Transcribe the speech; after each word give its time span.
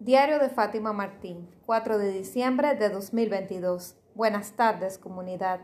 Diario 0.00 0.38
de 0.38 0.48
Fátima 0.48 0.92
Martín, 0.92 1.50
4 1.66 1.98
de 1.98 2.12
diciembre 2.12 2.76
de 2.76 2.88
2022. 2.88 3.96
Buenas 4.14 4.52
tardes, 4.52 4.96
comunidad. 4.96 5.58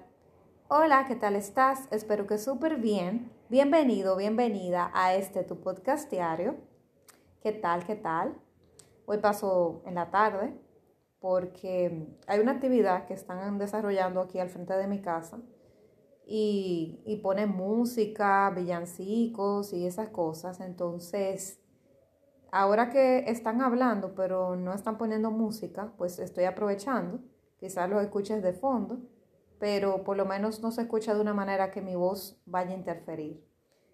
Hola, 0.67 1.05
¿qué 1.07 1.15
tal 1.15 1.37
estás? 1.37 1.87
Espero 1.93 2.27
que 2.27 2.39
súper 2.39 2.79
bien. 2.79 3.31
Bienvenido, 3.49 4.17
bienvenida 4.17 4.91
a 4.93 5.15
este 5.15 5.45
tu 5.45 5.61
podcast 5.61 6.11
diario. 6.11 6.57
¿Qué 7.43 7.53
tal, 7.53 7.87
qué 7.87 7.95
tal? 7.95 8.35
Hoy 9.07 9.19
paso 9.19 9.83
en 9.87 9.95
la 9.95 10.11
tarde 10.11 10.53
porque 11.21 12.09
hay 12.27 12.41
una 12.41 12.51
actividad 12.51 13.07
que 13.07 13.15
están 13.15 13.57
desarrollando 13.59 14.21
aquí 14.21 14.41
al 14.41 14.51
frente 14.51 14.75
de 14.75 14.89
mi 14.89 15.01
casa 15.01 15.39
y, 16.27 17.01
y 17.07 17.19
ponen 17.19 17.51
música, 17.51 18.51
villancicos 18.51 19.73
y 19.73 19.87
esas 19.87 20.09
cosas. 20.09 20.59
Entonces, 20.59 21.61
ahora 22.55 22.89
que 22.89 23.25
están 23.29 23.61
hablando 23.61 24.15
pero 24.15 24.55
no 24.55 24.73
están 24.73 24.97
poniendo 24.97 25.31
música, 25.31 25.93
pues 25.99 26.19
estoy 26.19 26.45
aprovechando. 26.45 27.19
Quizás 27.59 27.91
los 27.91 28.03
escuches 28.03 28.43
de 28.43 28.53
fondo, 28.53 28.99
pero 29.59 30.05
por 30.05 30.17
lo 30.17 30.25
menos 30.25 30.61
no 30.63 30.71
se 30.71 30.83
escucha 30.83 31.15
de 31.15 31.21
una 31.21 31.35
manera 31.35 31.71
que 31.71 31.83
mi 31.83 31.97
voz 31.97 32.41
vaya 32.47 32.71
a 32.71 32.79
interferir. 32.79 33.45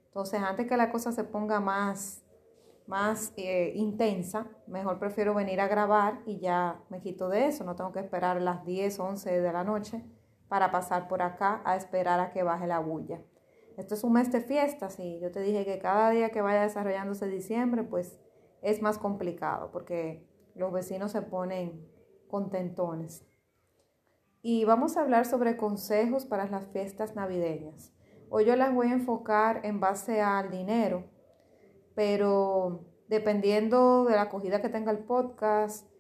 Entonces, 0.07 0.41
antes 0.43 0.67
que 0.67 0.77
la 0.77 0.91
cosa 0.91 1.13
se 1.13 1.25
ponga 1.25 1.61
más, 1.61 2.23
más 2.87 3.33
eh, 3.37 3.73
intensa, 3.77 4.47
mejor 4.67 4.99
prefiero 4.99 5.35
venir 5.35 5.61
a 5.61 5.69
grabar 5.69 6.21
y 6.27 6.39
ya 6.41 6.81
me 6.89 7.01
quito 7.01 7.29
de 7.29 7.47
eso. 7.47 7.65
No 7.65 7.77
tengo 7.77 7.93
que 7.93 8.01
esperar 8.01 8.43
las 8.43 8.65
10, 8.65 8.99
11 8.99 9.41
de 9.41 9.53
la 9.53 9.65
noche 9.65 10.05
para 10.49 10.73
pasar 10.73 11.07
por 11.07 11.23
acá 11.23 11.63
a 11.65 11.77
esperar 11.77 12.19
a 12.19 12.31
que 12.31 12.43
baje 12.43 12.67
la 12.67 12.81
bulla. 12.81 13.21
Esto 13.77 13.95
es 13.95 14.05
un 14.05 14.15
mes 14.15 14.33
de 14.33 14.41
fiestas 14.41 14.99
y 14.99 15.21
yo 15.21 15.31
te 15.31 15.41
dije 15.41 15.65
que 15.65 15.79
cada 15.79 16.11
día 16.11 16.31
que 16.31 16.43
vaya 16.43 16.63
desarrollándose 16.63 17.29
diciembre, 17.29 17.85
pues 17.85 18.19
es 18.63 18.83
más 18.83 18.99
complicado 18.99 19.71
porque 19.73 20.27
los 20.55 20.73
vecinos 20.73 21.13
se 21.13 21.23
ponen 21.23 21.87
contentones. 22.29 23.25
Y 24.43 24.65
vamos 24.65 24.97
a 24.97 25.03
hablar 25.03 25.27
sobre 25.27 25.57
consejos 25.57 26.25
para 26.25 26.49
las 26.49 26.67
fiestas 26.69 27.15
navideñas. 27.15 27.93
Hoy 28.31 28.45
yo 28.45 28.57
las 28.57 28.75
voy 28.75 28.89
a 28.89 28.95
enfocar 28.95 29.61
en 29.65 29.81
base 29.81 30.23
al 30.23 30.51
dinero, 30.51 31.05
pero 31.95 32.87
dependiendo 33.09 34.05
de 34.05 34.15
la 34.15 34.23
acogida 34.23 34.63
que 34.63 34.69
tenga 34.69 34.93
el 34.93 35.01
podcast, 35.01 35.91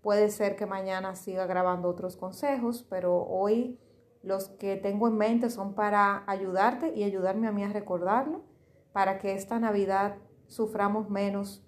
puede 0.00 0.30
ser 0.30 0.56
que 0.56 0.66
mañana 0.66 1.14
siga 1.14 1.46
grabando 1.46 1.88
otros 1.88 2.16
consejos, 2.16 2.86
pero 2.88 3.22
hoy 3.24 3.78
los 4.22 4.48
que 4.50 4.76
tengo 4.76 5.08
en 5.08 5.16
mente 5.16 5.50
son 5.50 5.74
para 5.74 6.24
ayudarte 6.26 6.94
y 6.94 7.02
ayudarme 7.02 7.48
a 7.48 7.52
mí 7.52 7.64
a 7.64 7.72
recordarlo, 7.72 8.44
para 8.92 9.18
que 9.18 9.34
esta 9.34 9.58
Navidad 9.58 10.16
suframos 10.46 11.10
menos 11.10 11.64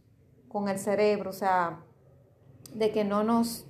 con 0.52 0.68
el 0.68 0.78
cerebro, 0.78 1.30
o 1.30 1.32
sea, 1.32 1.84
de 2.74 2.92
que 2.92 3.04
no 3.04 3.24
nos, 3.24 3.66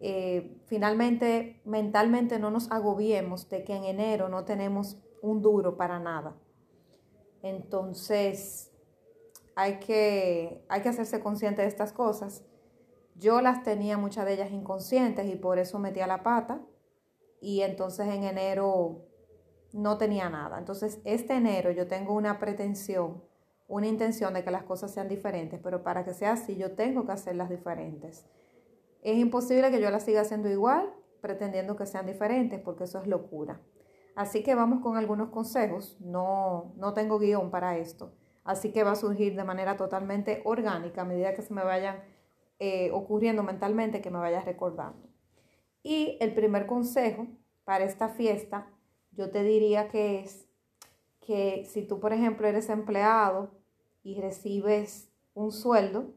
eh, 0.00 0.60
finalmente, 0.66 1.60
mentalmente 1.64 2.38
no 2.38 2.50
nos 2.50 2.70
agobiemos 2.70 3.48
de 3.48 3.64
que 3.64 3.74
en 3.74 3.84
enero 3.84 4.28
no 4.28 4.44
tenemos 4.44 4.98
un 5.22 5.42
duro 5.42 5.76
para 5.76 5.98
nada. 5.98 6.36
Entonces, 7.42 8.70
hay 9.54 9.78
que, 9.78 10.64
hay 10.68 10.82
que 10.82 10.90
hacerse 10.90 11.20
consciente 11.20 11.62
de 11.62 11.68
estas 11.68 11.92
cosas. 11.92 12.44
Yo 13.14 13.40
las 13.40 13.62
tenía 13.62 13.96
muchas 13.96 14.26
de 14.26 14.34
ellas 14.34 14.52
inconscientes 14.52 15.26
y 15.26 15.36
por 15.36 15.58
eso 15.58 15.78
metía 15.78 16.06
la 16.06 16.22
pata 16.22 16.60
y 17.40 17.62
entonces 17.62 18.06
en 18.08 18.24
enero 18.24 19.06
no 19.72 19.96
tenía 19.96 20.28
nada. 20.28 20.58
Entonces, 20.58 21.00
este 21.04 21.34
enero 21.34 21.70
yo 21.70 21.86
tengo 21.86 22.12
una 22.14 22.38
pretensión 22.38 23.22
una 23.68 23.86
intención 23.86 24.34
de 24.34 24.44
que 24.44 24.50
las 24.50 24.62
cosas 24.62 24.92
sean 24.92 25.08
diferentes, 25.08 25.60
pero 25.62 25.82
para 25.82 26.04
que 26.04 26.14
sea 26.14 26.32
así 26.32 26.56
yo 26.56 26.72
tengo 26.72 27.04
que 27.04 27.12
hacerlas 27.12 27.50
diferentes. 27.50 28.26
Es 29.02 29.16
imposible 29.18 29.70
que 29.70 29.80
yo 29.80 29.90
las 29.90 30.04
siga 30.04 30.22
haciendo 30.22 30.48
igual 30.48 30.92
pretendiendo 31.20 31.76
que 31.76 31.86
sean 31.86 32.06
diferentes 32.06 32.60
porque 32.60 32.84
eso 32.84 33.00
es 33.00 33.06
locura. 33.06 33.60
Así 34.14 34.42
que 34.42 34.54
vamos 34.54 34.80
con 34.80 34.96
algunos 34.96 35.30
consejos, 35.30 35.96
no, 36.00 36.72
no 36.76 36.94
tengo 36.94 37.18
guion 37.18 37.50
para 37.50 37.76
esto, 37.76 38.14
así 38.44 38.72
que 38.72 38.82
va 38.82 38.92
a 38.92 38.96
surgir 38.96 39.36
de 39.36 39.44
manera 39.44 39.76
totalmente 39.76 40.40
orgánica 40.44 41.02
a 41.02 41.04
medida 41.04 41.34
que 41.34 41.42
se 41.42 41.52
me 41.52 41.64
vayan 41.64 42.02
eh, 42.58 42.90
ocurriendo 42.92 43.42
mentalmente, 43.42 44.00
que 44.00 44.10
me 44.10 44.18
vaya 44.18 44.40
recordando. 44.40 45.06
Y 45.82 46.16
el 46.20 46.34
primer 46.34 46.66
consejo 46.66 47.26
para 47.64 47.84
esta 47.84 48.08
fiesta, 48.08 48.70
yo 49.10 49.30
te 49.30 49.42
diría 49.42 49.88
que 49.88 50.20
es 50.20 50.45
que 51.26 51.64
si 51.64 51.82
tú, 51.82 51.98
por 51.98 52.12
ejemplo, 52.12 52.46
eres 52.46 52.70
empleado 52.70 53.50
y 54.04 54.20
recibes 54.20 55.10
un 55.34 55.50
sueldo, 55.50 56.14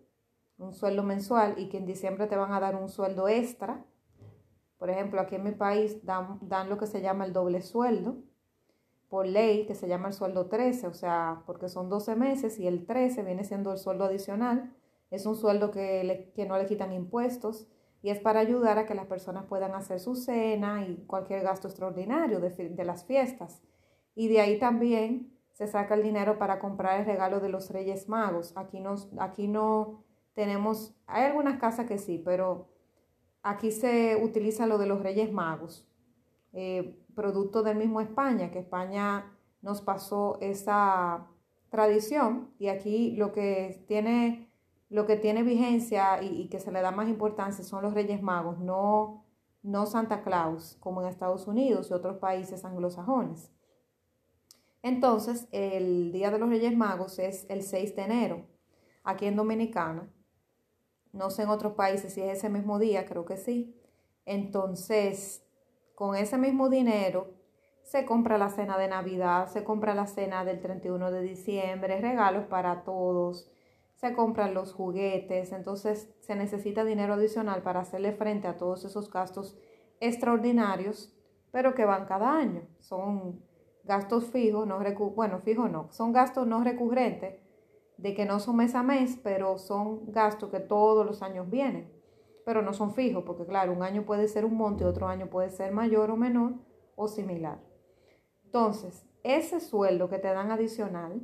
un 0.60 0.74
sueldo 0.74 1.02
mensual, 1.04 1.56
y 1.58 1.70
que 1.70 1.78
en 1.78 1.88
diciembre 1.88 2.28
te 2.28 2.38
van 2.38 2.54
a 2.54 2.60
dar 2.60 2.76
un 2.76 2.90
sueldo 2.90 3.28
extra, 3.28 3.84
por 4.78 4.90
ejemplo, 4.90 5.20
aquí 5.20 5.36
en 5.36 5.44
mi 5.44 5.52
país 5.52 6.06
dan, 6.06 6.38
dan 6.42 6.70
lo 6.70 6.78
que 6.78 6.86
se 6.86 7.02
llama 7.02 7.26
el 7.26 7.34
doble 7.34 7.62
sueldo, 7.62 8.18
por 9.10 9.26
ley, 9.26 9.66
que 9.66 9.74
se 9.74 9.88
llama 9.88 10.10
el 10.10 10.14
sueldo 10.14 10.46
13, 10.46 10.86
o 10.86 10.94
sea, 10.94 11.42
porque 11.48 11.68
son 11.68 11.90
12 11.90 12.16
meses 12.16 12.60
y 12.60 12.68
el 12.68 12.86
13 12.86 13.24
viene 13.24 13.44
siendo 13.44 13.72
el 13.72 13.80
sueldo 13.80 14.06
adicional, 14.06 14.76
es 15.10 15.26
un 15.26 15.36
sueldo 15.36 15.72
que, 15.72 16.32
que 16.36 16.46
no 16.46 16.56
le 16.58 16.68
quitan 16.68 16.94
impuestos 16.94 17.68
y 18.04 18.12
es 18.12 18.20
para 18.20 18.42
ayudar 18.42 18.78
a 18.78 18.86
que 18.86 18.94
las 18.94 19.08
personas 19.08 19.46
puedan 19.46 19.74
hacer 19.74 20.00
su 20.00 20.16
cena 20.16 20.86
y 20.88 21.04
cualquier 21.08 21.42
gasto 21.42 21.68
extraordinario 21.68 22.40
de, 22.40 22.52
de 22.52 22.86
las 22.86 23.04
fiestas. 23.06 23.64
Y 24.20 24.28
de 24.28 24.42
ahí 24.42 24.60
también 24.60 25.32
se 25.54 25.66
saca 25.66 25.96
el 25.96 26.04
dinero 26.04 26.38
para 26.38 26.60
comprar 26.60 27.00
el 27.00 27.06
regalo 27.06 27.40
de 27.40 27.48
los 27.48 27.70
Reyes 27.70 28.10
Magos. 28.10 28.52
Aquí, 28.58 28.84
aquí 29.18 29.48
no 29.48 30.04
tenemos, 30.34 30.94
hay 31.08 31.24
algunas 31.24 31.58
casas 31.58 31.86
que 31.86 31.98
sí, 31.98 32.22
pero 32.26 32.68
aquí 33.44 33.72
se 33.72 34.22
utiliza 34.22 34.68
lo 34.68 34.78
de 34.78 34.88
los 34.88 35.02
Reyes 35.02 35.32
Magos, 35.32 35.88
eh, 36.52 37.00
producto 37.16 37.64
del 37.64 37.78
mismo 37.78 38.02
España, 38.02 38.52
que 38.52 38.60
España 38.60 39.32
nos 39.62 39.82
pasó 39.82 40.38
esa 40.42 41.26
tradición 41.70 42.50
y 42.60 42.68
aquí 42.68 43.16
lo 43.16 43.32
que 43.32 43.86
tiene, 43.88 44.52
lo 44.90 45.06
que 45.06 45.16
tiene 45.16 45.44
vigencia 45.44 46.22
y, 46.22 46.42
y 46.42 46.50
que 46.50 46.60
se 46.60 46.74
le 46.74 46.82
da 46.82 46.92
más 46.92 47.08
importancia 47.08 47.64
son 47.64 47.84
los 47.84 47.94
Reyes 47.94 48.22
Magos, 48.22 48.60
no, 48.60 49.24
no 49.64 49.86
Santa 49.86 50.24
Claus, 50.24 50.76
como 50.82 51.02
en 51.02 51.08
Estados 51.08 51.48
Unidos 51.48 51.90
y 51.90 51.94
otros 51.94 52.18
países 52.18 52.66
anglosajones. 52.66 53.50
Entonces, 54.82 55.48
el 55.52 56.12
Día 56.12 56.32
de 56.32 56.40
los 56.40 56.50
Reyes 56.50 56.76
Magos 56.76 57.20
es 57.20 57.46
el 57.50 57.64
6 57.64 57.96
de 57.96 58.02
enero, 58.04 58.46
aquí 59.04 59.26
en 59.26 59.36
Dominicana. 59.36 60.10
No 61.12 61.30
sé 61.30 61.44
en 61.44 61.50
otros 61.50 61.74
países 61.74 62.14
si 62.14 62.22
es 62.22 62.38
ese 62.38 62.50
mismo 62.50 62.80
día, 62.80 63.06
creo 63.06 63.26
que 63.26 63.38
sí. 63.38 63.76
Entonces, 64.26 65.44
con 65.96 66.16
ese 66.16 66.38
mismo 66.38 66.70
dinero 66.70 67.34
se 67.82 68.06
compra 68.06 68.38
la 68.38 68.50
cena 68.50 68.78
de 68.78 68.88
Navidad, 68.88 69.48
se 69.48 69.64
compra 69.64 69.96
la 69.96 70.06
cena 70.06 70.46
del 70.46 70.62
31 70.62 71.12
de 71.12 71.22
diciembre, 71.22 72.00
regalos 72.00 72.46
para 72.46 72.84
todos, 72.84 73.52
se 73.96 74.14
compran 74.14 74.54
los 74.54 74.72
juguetes, 74.72 75.52
entonces 75.52 76.10
se 76.20 76.36
necesita 76.36 76.86
dinero 76.86 77.16
adicional 77.16 77.64
para 77.64 77.82
hacerle 77.82 78.14
frente 78.14 78.48
a 78.48 78.56
todos 78.56 78.86
esos 78.86 79.12
gastos 79.12 79.58
extraordinarios, 80.00 81.14
pero 81.52 81.74
que 81.74 81.84
van 81.84 82.06
cada 82.06 82.38
año. 82.38 82.62
Son 82.80 83.42
gastos 83.90 84.26
fijos, 84.26 84.68
no 84.68 84.80
bueno, 85.16 85.40
fijos 85.40 85.70
no, 85.72 85.92
son 85.92 86.14
gastos 86.14 86.46
no 86.46 86.64
recurrentes, 86.64 87.40
de 87.98 88.14
que 88.14 88.24
no 88.24 88.40
son 88.40 88.58
mes 88.58 88.76
a 88.76 88.84
mes, 88.84 89.20
pero 89.24 89.58
son 89.58 90.12
gastos 90.12 90.52
que 90.52 90.60
todos 90.60 91.04
los 91.06 91.24
años 91.24 91.50
vienen, 91.50 91.92
pero 92.46 92.62
no 92.62 92.72
son 92.72 92.94
fijos, 92.94 93.24
porque 93.26 93.48
claro, 93.48 93.74
un 93.74 93.82
año 93.82 94.06
puede 94.06 94.28
ser 94.28 94.46
un 94.46 94.56
monto 94.56 94.84
y 94.84 94.88
otro 94.88 95.08
año 95.08 95.28
puede 95.32 95.50
ser 95.50 95.72
mayor 95.72 96.12
o 96.12 96.16
menor 96.16 96.54
o 96.96 97.08
similar. 97.08 97.60
Entonces, 98.46 99.08
ese 99.24 99.60
sueldo 99.60 100.08
que 100.08 100.20
te 100.20 100.28
dan 100.28 100.52
adicional, 100.52 101.24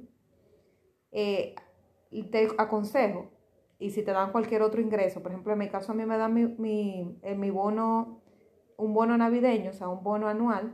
eh, 1.11 1.53
te 2.31 2.47
aconsejo, 2.57 3.29
y 3.77 3.91
si 3.91 4.01
te 4.03 4.11
dan 4.11 4.31
cualquier 4.31 4.63
otro 4.63 4.81
ingreso, 4.81 5.21
por 5.21 5.31
ejemplo, 5.31 5.53
en 5.53 5.59
mi 5.59 5.69
caso 5.69 5.91
a 5.91 5.95
mí 5.95 6.03
me 6.06 6.18
dan 6.18 6.33
mi, 6.33 6.47
mi, 6.57 7.19
mi 7.35 7.50
bono, 7.51 8.23
un 8.77 8.94
bono 8.94 9.15
navideño, 9.15 9.69
o 9.69 9.73
sea, 9.73 9.88
un 9.88 10.03
bono 10.03 10.27
anual, 10.27 10.73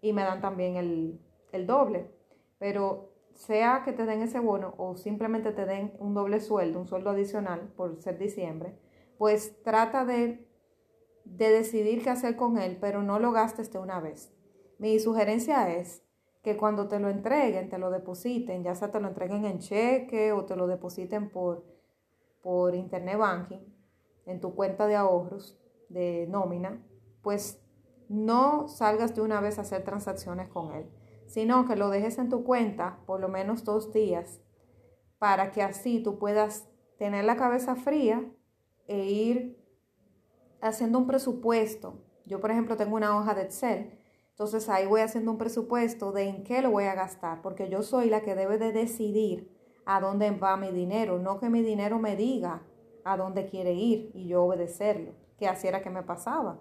y 0.00 0.12
me 0.12 0.22
dan 0.22 0.40
también 0.40 0.76
el, 0.76 1.66
doble. 1.66 2.10
Pero 2.58 3.12
sea 3.34 3.82
que 3.84 3.92
te 3.92 4.04
den 4.06 4.22
ese 4.22 4.40
bono 4.40 4.74
o 4.78 4.96
simplemente 4.96 5.52
te 5.52 5.64
den 5.64 5.92
un 5.98 6.14
doble 6.14 6.40
sueldo, 6.40 6.80
un 6.80 6.88
sueldo 6.88 7.10
adicional 7.10 7.72
por 7.76 8.00
ser 8.00 8.18
diciembre, 8.18 8.78
pues 9.16 9.62
trata 9.62 10.04
de, 10.04 10.46
de 11.24 11.50
decidir 11.50 12.02
qué 12.02 12.10
hacer 12.10 12.36
con 12.36 12.58
él, 12.58 12.78
pero 12.80 13.02
no 13.02 13.18
lo 13.18 13.32
gastes 13.32 13.72
de 13.72 13.78
una 13.78 14.00
vez. 14.00 14.32
Mi 14.78 14.98
sugerencia 14.98 15.74
es 15.76 16.04
que 16.42 16.56
cuando 16.56 16.88
te 16.88 17.00
lo 17.00 17.08
entreguen, 17.10 17.68
te 17.68 17.78
lo 17.78 17.90
depositen, 17.90 18.62
ya 18.62 18.74
sea 18.74 18.90
te 18.90 19.00
lo 19.00 19.08
entreguen 19.08 19.44
en 19.44 19.58
cheque 19.58 20.32
o 20.32 20.44
te 20.44 20.56
lo 20.56 20.66
depositen 20.66 21.30
por, 21.30 21.64
por 22.42 22.74
internet 22.74 23.18
banking, 23.18 23.60
en 24.26 24.40
tu 24.40 24.54
cuenta 24.54 24.86
de 24.86 24.96
ahorros 24.96 25.58
de 25.88 26.26
nómina, 26.28 26.82
pues 27.22 27.60
no 28.08 28.68
salgas 28.68 29.14
de 29.14 29.20
una 29.20 29.40
vez 29.40 29.58
a 29.58 29.62
hacer 29.62 29.84
transacciones 29.84 30.48
con 30.48 30.72
él, 30.72 30.90
sino 31.26 31.66
que 31.66 31.76
lo 31.76 31.90
dejes 31.90 32.18
en 32.18 32.28
tu 32.28 32.42
cuenta 32.42 33.00
por 33.06 33.20
lo 33.20 33.28
menos 33.28 33.64
dos 33.64 33.92
días 33.92 34.40
para 35.18 35.50
que 35.50 35.62
así 35.62 36.02
tú 36.02 36.18
puedas 36.18 36.68
tener 36.98 37.24
la 37.24 37.36
cabeza 37.36 37.76
fría 37.76 38.24
e 38.86 39.04
ir 39.04 39.58
haciendo 40.60 40.98
un 40.98 41.06
presupuesto. 41.06 42.02
Yo, 42.24 42.40
por 42.40 42.50
ejemplo, 42.50 42.76
tengo 42.76 42.96
una 42.96 43.16
hoja 43.16 43.34
de 43.34 43.42
Excel, 43.42 43.98
entonces 44.30 44.68
ahí 44.68 44.86
voy 44.86 45.00
haciendo 45.00 45.30
un 45.30 45.38
presupuesto 45.38 46.12
de 46.12 46.28
en 46.28 46.44
qué 46.44 46.62
lo 46.62 46.70
voy 46.70 46.84
a 46.84 46.94
gastar, 46.94 47.42
porque 47.42 47.68
yo 47.68 47.82
soy 47.82 48.08
la 48.08 48.22
que 48.22 48.34
debe 48.34 48.58
de 48.58 48.72
decidir 48.72 49.54
a 49.84 50.00
dónde 50.00 50.30
va 50.30 50.56
mi 50.56 50.70
dinero, 50.70 51.18
no 51.18 51.38
que 51.38 51.48
mi 51.48 51.62
dinero 51.62 51.98
me 51.98 52.14
diga 52.16 52.62
a 53.04 53.16
dónde 53.16 53.46
quiere 53.46 53.72
ir 53.72 54.10
y 54.14 54.28
yo 54.28 54.44
obedecerlo, 54.44 55.14
que 55.38 55.48
así 55.48 55.66
era 55.66 55.82
que 55.82 55.90
me 55.90 56.02
pasaba 56.02 56.60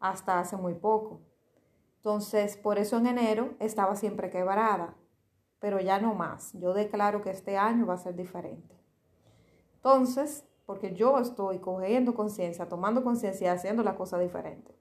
hasta 0.00 0.38
hace 0.38 0.56
muy 0.56 0.74
poco. 0.74 1.20
Entonces, 1.96 2.56
por 2.56 2.78
eso 2.78 2.98
en 2.98 3.06
enero 3.06 3.54
estaba 3.58 3.96
siempre 3.96 4.30
quebrada, 4.30 4.94
pero 5.58 5.80
ya 5.80 5.98
no 5.98 6.14
más. 6.14 6.52
Yo 6.54 6.72
declaro 6.74 7.22
que 7.22 7.30
este 7.30 7.56
año 7.56 7.86
va 7.86 7.94
a 7.94 7.98
ser 7.98 8.14
diferente. 8.14 8.76
Entonces, 9.76 10.44
porque 10.66 10.94
yo 10.94 11.18
estoy 11.18 11.58
cogiendo 11.58 12.14
conciencia, 12.14 12.68
tomando 12.68 13.02
conciencia 13.02 13.46
y 13.46 13.50
haciendo 13.50 13.82
la 13.82 13.96
cosa 13.96 14.18
diferente. 14.18 14.74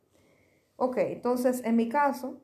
Ok, 0.75 0.97
entonces 0.97 1.63
en 1.63 1.75
mi 1.75 1.87
caso, 1.89 2.41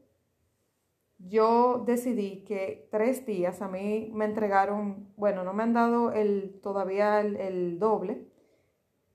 yo 1.17 1.83
decidí 1.85 2.43
que 2.43 2.87
tres 2.91 3.25
días 3.25 3.61
a 3.61 3.67
mí 3.67 4.09
me 4.13 4.25
entregaron, 4.25 5.11
bueno, 5.17 5.43
no 5.43 5.53
me 5.53 5.63
han 5.63 5.73
dado 5.73 6.11
el, 6.11 6.59
todavía 6.61 7.19
el, 7.21 7.35
el 7.35 7.79
doble, 7.79 8.30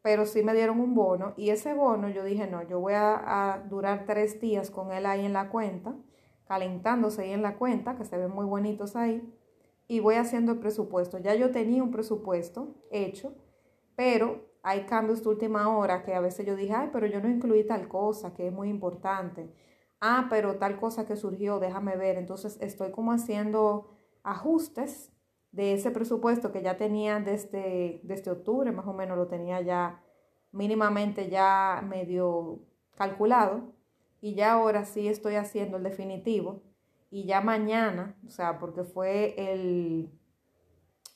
pero 0.07 0.25
sí 0.25 0.45
me 0.45 0.55
dieron 0.55 0.79
un 0.79 0.95
bono 0.95 1.35
y 1.37 1.51
ese 1.51 1.75
bono 1.75 2.09
yo 2.09 2.23
dije, 2.23 2.47
no, 2.47 2.63
yo 2.63 2.79
voy 2.79 2.93
a, 2.95 3.65
durar 3.69 4.05
tres 4.07 4.41
días 4.41 4.71
con 4.71 4.93
él 4.93 5.05
ahí 5.05 5.27
en 5.27 5.33
la 5.33 5.49
cuenta, 5.49 5.97
calentándose 6.47 7.23
ahí 7.23 7.33
en 7.33 7.43
la 7.43 7.57
cuenta, 7.57 7.97
que 7.97 8.05
se 8.05 8.17
ven 8.17 8.31
muy 8.31 8.47
bonitos 8.47 8.95
ahí, 8.95 9.21
y 9.89 9.99
voy 9.99 10.15
haciendo 10.15 10.53
el 10.53 10.61
presupuesto. 10.61 11.19
Ya 11.19 11.35
yo 11.35 11.51
tenía 11.51 11.83
un 11.83 11.91
presupuesto 11.91 12.77
hecho, 12.93 13.35
pero 13.97 14.45
hay 14.63 14.83
cambios 14.83 15.25
de 15.25 15.31
última 15.31 15.77
hora 15.77 16.05
que 16.05 16.15
a 16.15 16.21
veces 16.21 16.47
yo 16.47 16.55
dije, 16.55 16.73
ay, 16.73 16.91
pero 16.93 17.09
yo 17.09 17.21
no 17.21 17.29
incluí 17.29 17.67
tal 17.67 17.89
cosa, 17.89 18.33
que 18.33 18.47
es 18.47 18.53
muy 18.53 18.69
importante. 18.69 19.53
Ah, 20.01 20.29
pero 20.31 20.55
tal 20.55 20.79
cosa 20.79 21.05
que 21.05 21.17
surgió, 21.17 21.59
déjame 21.59 21.97
ver. 21.97 22.17
Entonces 22.17 22.59
estoy 22.61 22.93
como 22.93 23.11
haciendo 23.11 23.91
ajustes 24.23 25.11
de 25.53 25.73
ese 25.73 25.91
presupuesto 25.91 26.53
que 26.53 26.63
ya 26.63 26.77
tenía 26.77 27.21
desde, 27.21 28.01
desde 28.03 28.31
octubre, 28.31 28.73
más 28.73 28.87
o 28.87 28.93
menos 28.93 29.17
lo 29.17 29.27
tenía 29.27 29.61
ya 29.61 30.03
mínimamente 30.53 31.29
ya 31.29 31.83
medio 31.87 32.61
calculado 32.97 33.73
y 34.21 34.35
ya 34.35 34.53
ahora 34.53 34.85
sí 34.85 35.09
estoy 35.09 35.35
haciendo 35.35 35.77
el 35.77 35.83
definitivo 35.83 36.63
y 37.11 37.25
ya 37.25 37.41
mañana, 37.41 38.17
o 38.27 38.31
sea, 38.31 38.59
porque 38.59 38.85
fue 38.85 39.35
el, 39.37 40.11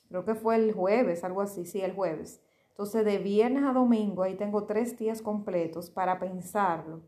creo 0.09 0.25
que 0.25 0.35
fue 0.35 0.55
el 0.55 0.73
jueves, 0.73 1.23
algo 1.23 1.41
así, 1.41 1.65
sí, 1.65 1.81
el 1.81 1.93
jueves. 1.93 2.41
Entonces 2.69 3.05
de 3.05 3.17
viernes 3.17 3.63
a 3.63 3.73
domingo 3.73 4.23
ahí 4.23 4.35
tengo 4.35 4.65
tres 4.65 4.97
días 4.97 5.21
completos 5.21 5.89
para 5.89 6.19
pensarlo 6.19 7.01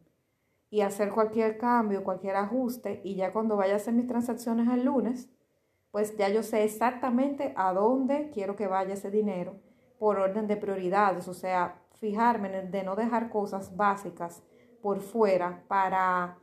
y 0.69 0.81
hacer 0.81 1.11
cualquier 1.11 1.57
cambio, 1.57 2.03
cualquier 2.03 2.35
ajuste 2.35 3.01
y 3.03 3.15
ya 3.15 3.31
cuando 3.31 3.57
vaya 3.57 3.73
a 3.73 3.77
hacer 3.77 3.93
mis 3.93 4.07
transacciones 4.07 4.67
el 4.69 4.85
lunes, 4.85 5.29
pues 5.93 6.17
ya 6.17 6.27
yo 6.27 6.41
sé 6.41 6.63
exactamente 6.63 7.53
a 7.55 7.71
dónde 7.71 8.31
quiero 8.33 8.55
que 8.55 8.65
vaya 8.65 8.95
ese 8.95 9.11
dinero 9.11 9.59
por 9.99 10.17
orden 10.17 10.47
de 10.47 10.57
prioridades, 10.57 11.27
o 11.27 11.35
sea, 11.35 11.83
fijarme 11.99 12.57
en 12.57 12.71
de 12.71 12.83
no 12.83 12.95
dejar 12.95 13.29
cosas 13.29 13.77
básicas 13.77 14.41
por 14.81 15.01
fuera 15.01 15.63
para 15.67 16.39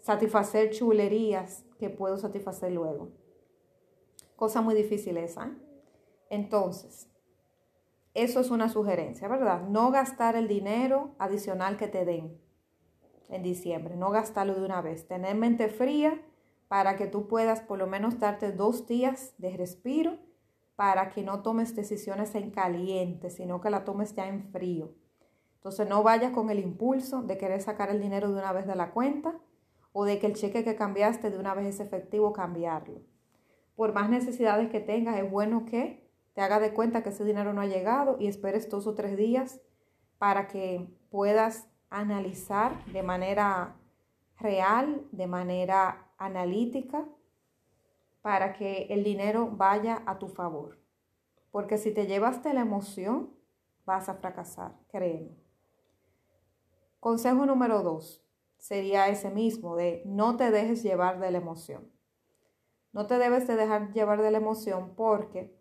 satisfacer 0.00 0.70
chulerías 0.70 1.64
que 1.76 1.90
puedo 1.90 2.18
satisfacer 2.18 2.70
luego. 2.70 3.08
Cosa 4.36 4.62
muy 4.62 4.76
difícil 4.76 5.16
esa. 5.16 5.46
¿eh? 5.46 5.52
Entonces, 6.30 7.10
eso 8.14 8.38
es 8.38 8.52
una 8.52 8.68
sugerencia, 8.68 9.26
¿verdad? 9.26 9.62
No 9.62 9.90
gastar 9.90 10.36
el 10.36 10.46
dinero 10.46 11.16
adicional 11.18 11.76
que 11.76 11.88
te 11.88 12.04
den 12.04 12.40
en 13.28 13.42
diciembre, 13.42 13.96
no 13.96 14.12
gastarlo 14.12 14.54
de 14.54 14.64
una 14.64 14.82
vez, 14.82 15.08
tener 15.08 15.34
mente 15.34 15.66
fría 15.66 16.22
para 16.70 16.94
que 16.94 17.08
tú 17.08 17.26
puedas 17.26 17.60
por 17.62 17.80
lo 17.80 17.88
menos 17.88 18.20
darte 18.20 18.52
dos 18.52 18.86
días 18.86 19.34
de 19.38 19.56
respiro 19.56 20.18
para 20.76 21.10
que 21.10 21.24
no 21.24 21.42
tomes 21.42 21.74
decisiones 21.74 22.36
en 22.36 22.52
caliente, 22.52 23.28
sino 23.28 23.60
que 23.60 23.70
la 23.70 23.84
tomes 23.84 24.14
ya 24.14 24.28
en 24.28 24.44
frío. 24.52 24.94
Entonces 25.56 25.88
no 25.88 26.04
vayas 26.04 26.30
con 26.30 26.48
el 26.48 26.60
impulso 26.60 27.22
de 27.22 27.36
querer 27.38 27.60
sacar 27.60 27.90
el 27.90 28.00
dinero 28.00 28.30
de 28.30 28.38
una 28.38 28.52
vez 28.52 28.68
de 28.68 28.76
la 28.76 28.92
cuenta 28.92 29.34
o 29.92 30.04
de 30.04 30.20
que 30.20 30.28
el 30.28 30.34
cheque 30.34 30.62
que 30.62 30.76
cambiaste 30.76 31.28
de 31.30 31.38
una 31.38 31.54
vez 31.54 31.66
es 31.66 31.80
efectivo 31.80 32.32
cambiarlo. 32.32 33.00
Por 33.74 33.92
más 33.92 34.08
necesidades 34.08 34.70
que 34.70 34.78
tengas, 34.78 35.18
es 35.18 35.28
bueno 35.28 35.64
que 35.64 36.08
te 36.34 36.40
hagas 36.40 36.60
de 36.60 36.72
cuenta 36.72 37.02
que 37.02 37.08
ese 37.08 37.24
dinero 37.24 37.52
no 37.52 37.62
ha 37.62 37.66
llegado 37.66 38.16
y 38.20 38.28
esperes 38.28 38.70
dos 38.70 38.86
o 38.86 38.94
tres 38.94 39.16
días 39.16 39.60
para 40.18 40.46
que 40.46 40.88
puedas 41.10 41.66
analizar 41.88 42.84
de 42.92 43.02
manera 43.02 43.74
real, 44.38 45.04
de 45.10 45.26
manera 45.26 46.09
analítica 46.20 47.08
para 48.22 48.52
que 48.52 48.86
el 48.90 49.02
dinero 49.02 49.48
vaya 49.50 50.02
a 50.06 50.18
tu 50.18 50.28
favor. 50.28 50.78
Porque 51.50 51.78
si 51.78 51.90
te 51.92 52.06
llevas 52.06 52.44
de 52.44 52.54
la 52.54 52.60
emoción, 52.60 53.30
vas 53.84 54.08
a 54.08 54.14
fracasar, 54.14 54.76
créeme. 54.88 55.36
Consejo 57.00 57.46
número 57.46 57.82
dos 57.82 58.22
sería 58.58 59.08
ese 59.08 59.30
mismo, 59.30 59.74
de 59.74 60.02
no 60.04 60.36
te 60.36 60.50
dejes 60.50 60.82
llevar 60.82 61.18
de 61.18 61.30
la 61.30 61.38
emoción. 61.38 61.90
No 62.92 63.06
te 63.06 63.18
debes 63.18 63.48
de 63.48 63.56
dejar 63.56 63.92
llevar 63.92 64.20
de 64.20 64.30
la 64.30 64.38
emoción 64.38 64.92
porque 64.94 65.56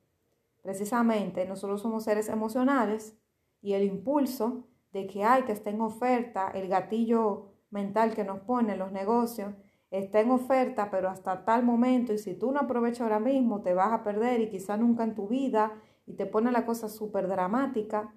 precisamente 0.61 1.45
nosotros 1.45 1.81
somos 1.81 2.03
seres 2.03 2.27
emocionales 2.27 3.17
y 3.61 3.73
el 3.73 3.83
impulso 3.83 4.67
de 4.91 5.07
que 5.07 5.23
hay 5.23 5.43
que 5.43 5.53
esté 5.53 5.69
en 5.69 5.81
oferta, 5.81 6.51
el 6.53 6.67
gatillo 6.67 7.53
mental 7.69 8.13
que 8.13 8.25
nos 8.25 8.41
pone 8.41 8.75
los 8.75 8.91
negocios, 8.91 9.53
está 9.91 10.19
en 10.21 10.31
oferta, 10.31 10.89
pero 10.91 11.09
hasta 11.09 11.45
tal 11.45 11.63
momento, 11.63 12.13
y 12.13 12.17
si 12.17 12.33
tú 12.33 12.51
no 12.51 12.59
aprovechas 12.59 13.01
ahora 13.01 13.19
mismo, 13.19 13.61
te 13.61 13.73
vas 13.73 13.91
a 13.91 14.03
perder 14.03 14.41
y 14.41 14.49
quizá 14.49 14.77
nunca 14.77 15.03
en 15.03 15.15
tu 15.15 15.27
vida, 15.27 15.73
y 16.05 16.13
te 16.13 16.25
pone 16.25 16.51
la 16.51 16.65
cosa 16.65 16.89
súper 16.89 17.27
dramática, 17.27 18.13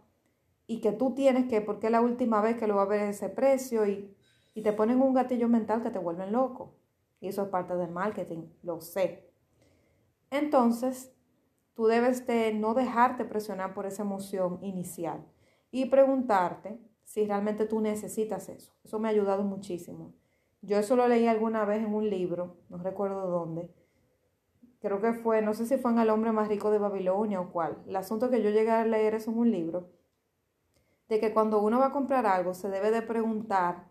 y 0.66 0.80
que 0.80 0.92
tú 0.92 1.14
tienes 1.14 1.48
que, 1.48 1.60
porque 1.60 1.86
es 1.86 1.92
la 1.92 2.00
última 2.00 2.40
vez 2.40 2.56
que 2.56 2.66
lo 2.66 2.76
va 2.76 2.82
a 2.82 2.86
ver 2.86 3.08
ese 3.08 3.28
precio, 3.28 3.86
y, 3.86 4.14
y 4.54 4.62
te 4.62 4.72
ponen 4.72 5.00
un 5.00 5.14
gatillo 5.14 5.48
mental 5.48 5.82
que 5.82 5.90
te 5.90 5.98
vuelven 5.98 6.32
loco. 6.32 6.74
Y 7.20 7.28
eso 7.28 7.42
es 7.42 7.48
parte 7.48 7.76
del 7.76 7.90
marketing, 7.90 8.48
lo 8.62 8.80
sé. 8.80 9.30
Entonces, 10.30 11.12
tú 11.74 11.86
debes 11.86 12.26
de 12.26 12.52
no 12.52 12.74
dejarte 12.74 13.24
presionar 13.24 13.74
por 13.74 13.86
esa 13.86 14.02
emoción 14.02 14.58
inicial 14.62 15.24
y 15.70 15.86
preguntarte 15.86 16.80
si 17.04 17.26
realmente 17.26 17.66
tú 17.66 17.80
necesitas 17.80 18.48
eso. 18.48 18.72
Eso 18.84 18.98
me 18.98 19.08
ha 19.08 19.10
ayudado 19.10 19.44
muchísimo. 19.44 20.14
Yo 20.62 20.78
eso 20.78 20.94
lo 20.94 21.08
leí 21.08 21.26
alguna 21.26 21.64
vez 21.64 21.82
en 21.82 21.92
un 21.92 22.08
libro, 22.08 22.56
no 22.68 22.78
recuerdo 22.78 23.26
dónde. 23.26 23.68
Creo 24.80 25.00
que 25.00 25.12
fue, 25.12 25.42
no 25.42 25.54
sé 25.54 25.66
si 25.66 25.76
fue 25.76 25.90
en 25.90 25.98
El 25.98 26.10
hombre 26.10 26.30
más 26.30 26.48
rico 26.48 26.70
de 26.70 26.78
Babilonia 26.78 27.40
o 27.40 27.50
cuál. 27.50 27.82
El 27.86 27.96
asunto 27.96 28.30
que 28.30 28.42
yo 28.42 28.50
llegué 28.50 28.70
a 28.70 28.84
leer 28.84 29.14
es 29.14 29.26
en 29.26 29.36
un 29.36 29.50
libro, 29.50 29.90
de 31.08 31.18
que 31.18 31.32
cuando 31.34 31.60
uno 31.60 31.80
va 31.80 31.86
a 31.86 31.92
comprar 31.92 32.26
algo 32.26 32.54
se 32.54 32.68
debe 32.68 32.92
de 32.92 33.02
preguntar 33.02 33.90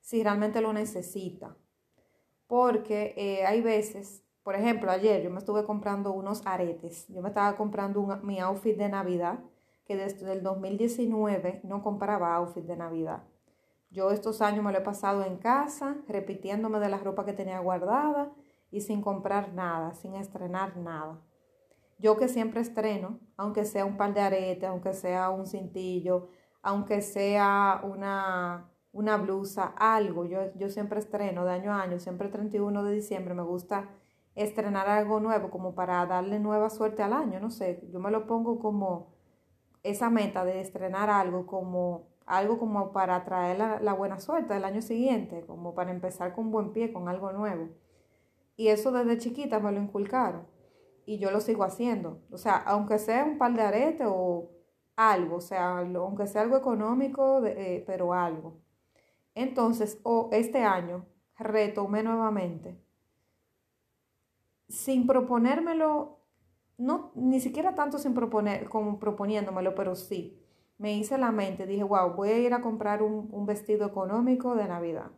si 0.00 0.22
realmente 0.22 0.60
lo 0.60 0.72
necesita. 0.72 1.56
Porque 2.46 3.14
eh, 3.16 3.44
hay 3.44 3.60
veces, 3.60 4.22
por 4.44 4.54
ejemplo, 4.54 4.90
ayer 4.90 5.22
yo 5.22 5.30
me 5.30 5.38
estuve 5.38 5.64
comprando 5.64 6.12
unos 6.12 6.46
aretes. 6.46 7.08
Yo 7.08 7.22
me 7.22 7.28
estaba 7.28 7.56
comprando 7.56 8.20
mi 8.22 8.38
outfit 8.38 8.76
de 8.76 8.88
Navidad, 8.88 9.40
que 9.84 9.96
desde 9.96 10.32
el 10.32 10.44
2019 10.44 11.60
no 11.64 11.82
compraba 11.82 12.36
outfit 12.36 12.64
de 12.64 12.76
Navidad. 12.76 13.24
Yo 13.92 14.10
estos 14.10 14.40
años 14.40 14.64
me 14.64 14.72
lo 14.72 14.78
he 14.78 14.82
pasado 14.82 15.22
en 15.22 15.36
casa, 15.36 15.96
repitiéndome 16.08 16.80
de 16.80 16.88
la 16.88 16.96
ropa 16.96 17.26
que 17.26 17.34
tenía 17.34 17.58
guardada 17.58 18.32
y 18.70 18.80
sin 18.80 19.02
comprar 19.02 19.52
nada, 19.52 19.92
sin 19.92 20.14
estrenar 20.14 20.78
nada. 20.78 21.20
Yo 21.98 22.16
que 22.16 22.28
siempre 22.28 22.62
estreno, 22.62 23.20
aunque 23.36 23.66
sea 23.66 23.84
un 23.84 23.98
par 23.98 24.14
de 24.14 24.22
aretes, 24.22 24.66
aunque 24.66 24.94
sea 24.94 25.28
un 25.28 25.46
cintillo, 25.46 26.30
aunque 26.62 27.02
sea 27.02 27.82
una, 27.84 28.70
una 28.92 29.18
blusa, 29.18 29.74
algo, 29.76 30.24
yo, 30.24 30.40
yo 30.56 30.70
siempre 30.70 30.98
estreno 30.98 31.44
de 31.44 31.52
año 31.52 31.70
a 31.72 31.82
año, 31.82 31.98
siempre 31.98 32.28
el 32.28 32.32
31 32.32 32.84
de 32.84 32.94
diciembre 32.94 33.34
me 33.34 33.42
gusta 33.42 33.90
estrenar 34.34 34.88
algo 34.88 35.20
nuevo 35.20 35.50
como 35.50 35.74
para 35.74 36.06
darle 36.06 36.38
nueva 36.40 36.70
suerte 36.70 37.02
al 37.02 37.12
año, 37.12 37.40
no 37.40 37.50
sé, 37.50 37.86
yo 37.92 38.00
me 38.00 38.10
lo 38.10 38.26
pongo 38.26 38.58
como 38.58 39.12
esa 39.82 40.08
meta 40.08 40.46
de 40.46 40.62
estrenar 40.62 41.10
algo 41.10 41.46
como 41.46 42.11
algo 42.26 42.58
como 42.58 42.92
para 42.92 43.24
traer 43.24 43.58
la, 43.58 43.92
buena 43.94 44.20
suerte 44.20 44.54
del 44.54 44.64
año 44.64 44.82
siguiente, 44.82 45.44
como 45.46 45.74
para 45.74 45.90
empezar 45.90 46.34
con 46.34 46.50
buen 46.50 46.72
pie, 46.72 46.92
con 46.92 47.08
algo 47.08 47.32
nuevo. 47.32 47.68
Y 48.56 48.68
eso 48.68 48.92
desde 48.92 49.18
chiquita 49.18 49.60
me 49.60 49.72
lo 49.72 49.80
inculcaron 49.80 50.46
y 51.06 51.18
yo 51.18 51.30
lo 51.30 51.40
sigo 51.40 51.64
haciendo. 51.64 52.22
O 52.30 52.38
sea, 52.38 52.56
aunque 52.56 52.98
sea 52.98 53.24
un 53.24 53.38
par 53.38 53.54
de 53.54 53.62
aretes 53.62 54.06
o 54.08 54.50
algo, 54.96 55.36
o 55.36 55.40
sea, 55.40 55.78
aunque 55.78 56.26
sea 56.26 56.42
algo 56.42 56.56
económico, 56.56 57.44
eh, 57.44 57.82
pero 57.86 58.12
algo. 58.12 58.60
Entonces, 59.34 59.98
o 60.02 60.28
este 60.32 60.62
año 60.62 61.06
retomé 61.38 62.02
nuevamente, 62.02 62.78
sin 64.68 65.06
proponérmelo, 65.06 66.18
no, 66.78 67.12
ni 67.14 67.40
siquiera 67.40 67.74
tanto 67.74 67.98
sin 67.98 68.14
proponer, 68.14 68.68
como 68.68 68.98
proponiéndomelo, 68.98 69.74
pero 69.74 69.94
sí, 69.94 70.41
me 70.78 70.94
hice 70.94 71.18
la 71.18 71.30
mente, 71.30 71.66
dije, 71.66 71.84
wow, 71.84 72.14
voy 72.14 72.30
a 72.30 72.38
ir 72.38 72.54
a 72.54 72.60
comprar 72.60 73.02
un, 73.02 73.46
vestido 73.46 73.86
económico 73.86 74.54
de 74.54 74.66
Navidad. 74.66 75.10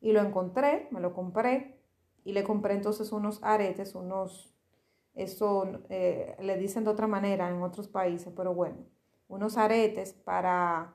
Y 0.00 0.12
lo 0.12 0.20
encontré, 0.20 0.88
me 0.90 1.00
lo 1.00 1.12
compré 1.12 1.78
y 2.24 2.32
le 2.32 2.44
compré 2.44 2.74
entonces 2.74 3.12
unos 3.12 3.42
aretes, 3.42 3.94
unos, 3.94 4.54
eso 5.14 5.80
eh, 5.88 6.36
le 6.40 6.56
dicen 6.56 6.84
de 6.84 6.90
otra 6.90 7.06
manera 7.06 7.48
en 7.48 7.62
otros 7.62 7.88
países, 7.88 8.32
pero 8.36 8.54
bueno, 8.54 8.78
unos 9.28 9.56
aretes 9.56 10.12
para 10.12 10.94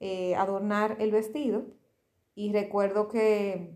eh, 0.00 0.34
adornar 0.36 0.96
el 1.00 1.10
vestido. 1.10 1.64
Y 2.34 2.52
recuerdo 2.52 3.08
que 3.08 3.74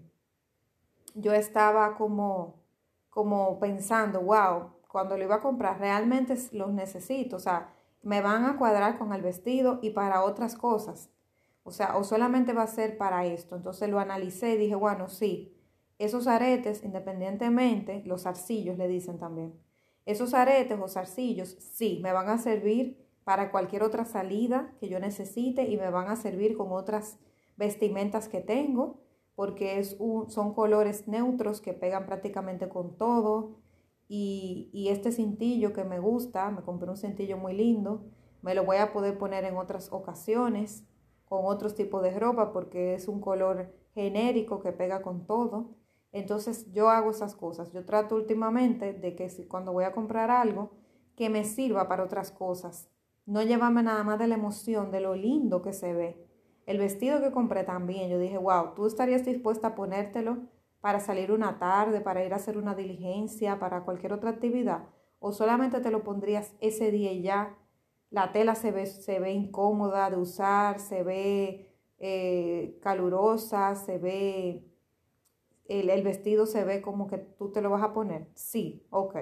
yo 1.14 1.32
estaba 1.32 1.94
como, 1.96 2.62
como 3.10 3.58
pensando, 3.58 4.20
wow, 4.20 4.70
cuando 4.88 5.16
lo 5.16 5.24
iba 5.24 5.36
a 5.36 5.40
comprar, 5.40 5.80
realmente 5.80 6.36
los 6.52 6.72
necesito, 6.72 7.36
o 7.36 7.40
sea, 7.40 7.72
me 8.02 8.20
van 8.20 8.44
a 8.44 8.56
cuadrar 8.58 8.98
con 8.98 9.12
el 9.12 9.22
vestido 9.22 9.78
y 9.82 9.90
para 9.90 10.24
otras 10.24 10.56
cosas. 10.56 11.10
O 11.64 11.70
sea, 11.70 11.96
o 11.96 12.04
solamente 12.04 12.52
va 12.52 12.64
a 12.64 12.66
ser 12.66 12.98
para 12.98 13.24
esto. 13.24 13.56
Entonces 13.56 13.88
lo 13.88 14.00
analicé 14.00 14.54
y 14.54 14.58
dije, 14.58 14.74
bueno, 14.74 15.08
sí, 15.08 15.56
esos 15.98 16.26
aretes, 16.26 16.82
independientemente, 16.82 18.02
los 18.04 18.22
zarcillos 18.22 18.76
le 18.76 18.88
dicen 18.88 19.18
también, 19.18 19.54
esos 20.04 20.34
aretes 20.34 20.78
o 20.80 20.88
zarcillos, 20.88 21.56
sí, 21.60 22.00
me 22.02 22.12
van 22.12 22.28
a 22.28 22.38
servir 22.38 23.06
para 23.22 23.52
cualquier 23.52 23.84
otra 23.84 24.04
salida 24.04 24.74
que 24.80 24.88
yo 24.88 24.98
necesite 24.98 25.68
y 25.68 25.76
me 25.76 25.90
van 25.90 26.08
a 26.08 26.16
servir 26.16 26.56
con 26.56 26.72
otras 26.72 27.18
vestimentas 27.56 28.28
que 28.28 28.40
tengo, 28.40 29.00
porque 29.36 29.82
son 29.84 30.54
colores 30.54 31.06
neutros 31.06 31.60
que 31.60 31.72
pegan 31.72 32.06
prácticamente 32.06 32.68
con 32.68 32.96
todo. 32.96 33.60
Y, 34.14 34.88
este 34.90 35.10
cintillo 35.10 35.72
que 35.72 35.84
me 35.84 35.98
gusta, 35.98 36.50
me 36.50 36.60
compré 36.60 36.90
un 36.90 36.98
cintillo 36.98 37.38
muy 37.38 37.54
lindo, 37.54 38.04
me 38.42 38.54
lo 38.54 38.62
voy 38.62 38.76
a 38.76 38.92
poder 38.92 39.16
poner 39.16 39.44
en 39.44 39.56
otras 39.56 39.90
ocasiones 39.90 40.84
con 41.24 41.46
otros 41.46 41.74
tipos 41.74 42.02
de 42.02 42.20
ropa 42.20 42.52
porque 42.52 42.92
es 42.92 43.08
un 43.08 43.22
color 43.22 43.74
genérico 43.94 44.60
que 44.60 44.70
pega 44.72 45.00
con 45.00 45.24
todo. 45.24 45.70
Entonces 46.12 46.70
yo 46.74 46.90
hago 46.90 47.10
esas 47.10 47.34
cosas. 47.34 47.72
Yo 47.72 47.86
trato 47.86 48.14
últimamente 48.16 48.92
de 48.92 49.16
que 49.16 49.30
si 49.30 49.46
cuando 49.46 49.72
voy 49.72 49.84
a 49.84 49.94
comprar 49.94 50.30
algo, 50.30 50.72
que 51.16 51.30
me 51.30 51.44
sirva 51.44 51.88
para 51.88 52.04
otras 52.04 52.30
cosas. 52.32 52.90
No 53.24 53.42
llevarme 53.42 53.82
nada 53.82 54.04
más 54.04 54.18
de 54.18 54.26
la 54.26 54.34
emoción, 54.34 54.90
de 54.90 55.00
lo 55.00 55.14
lindo 55.14 55.62
que 55.62 55.72
se 55.72 55.94
ve. 55.94 56.28
El 56.66 56.76
vestido 56.76 57.22
que 57.22 57.32
compré 57.32 57.64
también, 57.64 58.10
yo 58.10 58.18
dije, 58.18 58.36
wow, 58.36 58.74
¿tú 58.76 58.84
estarías 58.84 59.24
dispuesta 59.24 59.68
a 59.68 59.74
ponértelo 59.74 60.51
para 60.82 61.00
salir 61.00 61.32
una 61.32 61.58
tarde, 61.58 62.02
para 62.02 62.24
ir 62.24 62.34
a 62.34 62.36
hacer 62.36 62.58
una 62.58 62.74
diligencia, 62.74 63.58
para 63.58 63.84
cualquier 63.84 64.12
otra 64.12 64.30
actividad? 64.30 64.84
¿O 65.20 65.32
solamente 65.32 65.80
te 65.80 65.90
lo 65.90 66.02
pondrías 66.04 66.52
ese 66.60 66.90
día 66.90 67.12
y 67.12 67.22
ya? 67.22 67.56
La 68.10 68.32
tela 68.32 68.54
se 68.54 68.72
ve, 68.72 68.84
se 68.84 69.20
ve 69.20 69.32
incómoda 69.32 70.10
de 70.10 70.16
usar, 70.16 70.80
se 70.80 71.02
ve 71.02 71.72
eh, 71.98 72.78
calurosa, 72.82 73.74
se 73.76 73.96
ve, 73.96 74.68
el, 75.66 75.88
el 75.88 76.02
vestido 76.02 76.44
se 76.44 76.64
ve 76.64 76.82
como 76.82 77.06
que 77.06 77.16
tú 77.16 77.52
te 77.52 77.62
lo 77.62 77.70
vas 77.70 77.82
a 77.82 77.94
poner. 77.94 78.26
Sí, 78.34 78.84
ok, 78.90 79.16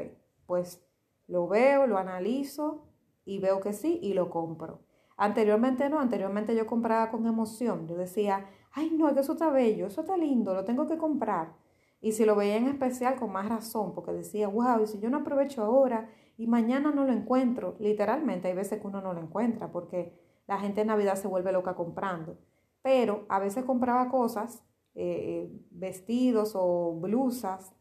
pues 0.46 0.82
lo 1.28 1.46
veo, 1.46 1.86
lo 1.86 1.98
analizo 1.98 2.88
y 3.24 3.38
veo 3.38 3.60
que 3.60 3.74
sí 3.74 4.00
y 4.02 4.14
lo 4.14 4.30
compro. 4.30 4.80
Anteriormente 5.18 5.90
no, 5.90 6.00
anteriormente 6.00 6.56
yo 6.56 6.66
compraba 6.66 7.10
con 7.10 7.26
emoción. 7.26 7.86
Yo 7.86 7.96
decía, 7.96 8.48
ay 8.72 8.90
no, 8.90 9.12
que 9.14 9.20
eso 9.20 9.32
está 9.32 9.50
bello, 9.50 9.86
eso 9.86 10.02
está 10.02 10.16
lindo, 10.16 10.54
lo 10.54 10.64
tengo 10.64 10.86
que 10.86 10.96
comprar. 10.98 11.54
Y 12.00 12.12
si 12.12 12.24
lo 12.24 12.34
veía 12.34 12.56
en 12.56 12.68
especial, 12.68 13.16
con 13.16 13.32
más 13.32 13.48
razón, 13.48 13.94
porque 13.94 14.12
decía, 14.12 14.48
wow, 14.48 14.82
y 14.82 14.86
si 14.86 15.00
yo 15.00 15.10
no 15.10 15.18
aprovecho 15.18 15.62
ahora 15.62 16.08
y 16.38 16.46
mañana 16.46 16.90
no 16.92 17.04
lo 17.04 17.12
encuentro, 17.12 17.76
literalmente 17.78 18.48
hay 18.48 18.54
veces 18.54 18.80
que 18.80 18.86
uno 18.86 19.02
no 19.02 19.12
lo 19.12 19.20
encuentra 19.20 19.70
porque 19.70 20.14
la 20.46 20.58
gente 20.58 20.80
en 20.80 20.86
Navidad 20.88 21.16
se 21.16 21.28
vuelve 21.28 21.52
loca 21.52 21.74
comprando. 21.74 22.38
Pero 22.82 23.26
a 23.28 23.38
veces 23.38 23.64
compraba 23.64 24.08
cosas, 24.08 24.64
eh, 24.94 25.50
vestidos 25.70 26.52
o 26.54 26.98
blusas 26.98 27.74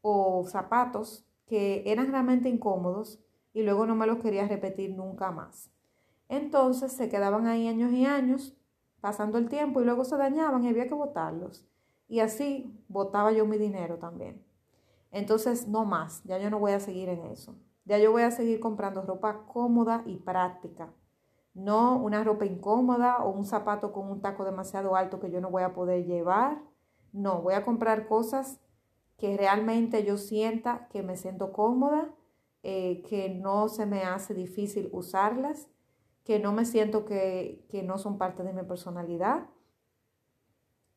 o 0.00 0.44
zapatos 0.46 1.26
que 1.46 1.82
eran 1.86 2.12
realmente 2.12 2.48
incómodos 2.48 3.20
y 3.52 3.62
luego 3.62 3.86
no 3.86 3.96
me 3.96 4.06
los 4.06 4.18
quería 4.18 4.46
repetir 4.46 4.94
nunca 4.94 5.32
más. 5.32 5.70
Entonces 6.28 6.92
se 6.92 7.08
quedaban 7.08 7.46
ahí 7.46 7.66
años 7.66 7.92
y 7.92 8.04
años, 8.04 8.56
pasando 9.00 9.38
el 9.38 9.48
tiempo 9.48 9.80
y 9.80 9.84
luego 9.84 10.04
se 10.04 10.16
dañaban 10.16 10.64
y 10.64 10.68
había 10.68 10.88
que 10.88 10.94
botarlos. 10.94 11.66
Y 12.08 12.20
así 12.20 12.74
botaba 12.88 13.32
yo 13.32 13.46
mi 13.46 13.58
dinero 13.58 13.98
también. 13.98 14.42
Entonces, 15.10 15.68
no 15.68 15.84
más, 15.84 16.22
ya 16.24 16.38
yo 16.38 16.50
no 16.50 16.58
voy 16.58 16.72
a 16.72 16.80
seguir 16.80 17.08
en 17.08 17.24
eso. 17.26 17.54
Ya 17.84 17.98
yo 17.98 18.12
voy 18.12 18.22
a 18.22 18.30
seguir 18.30 18.60
comprando 18.60 19.02
ropa 19.02 19.44
cómoda 19.46 20.02
y 20.06 20.16
práctica. 20.16 20.92
No 21.54 21.96
una 21.96 22.22
ropa 22.22 22.44
incómoda 22.44 23.18
o 23.24 23.30
un 23.30 23.44
zapato 23.44 23.92
con 23.92 24.10
un 24.10 24.20
taco 24.20 24.44
demasiado 24.44 24.94
alto 24.94 25.20
que 25.20 25.30
yo 25.30 25.40
no 25.40 25.50
voy 25.50 25.62
a 25.62 25.74
poder 25.74 26.04
llevar. 26.04 26.62
No, 27.12 27.40
voy 27.40 27.54
a 27.54 27.64
comprar 27.64 28.06
cosas 28.06 28.60
que 29.16 29.36
realmente 29.36 30.04
yo 30.04 30.16
sienta 30.16 30.86
que 30.88 31.02
me 31.02 31.16
siento 31.16 31.52
cómoda, 31.52 32.10
eh, 32.62 33.02
que 33.08 33.30
no 33.30 33.68
se 33.68 33.86
me 33.86 34.02
hace 34.02 34.34
difícil 34.34 34.88
usarlas 34.92 35.68
que 36.28 36.38
no 36.38 36.52
me 36.52 36.66
siento 36.66 37.06
que, 37.06 37.64
no 37.86 37.96
son 37.96 38.18
parte 38.18 38.42
de 38.42 38.52
mi 38.52 38.62
personalidad, 38.62 39.46